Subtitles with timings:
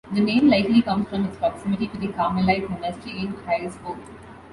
[0.13, 3.99] The name likely comes from its proximity to the Carmelite Monastery in Aylesford.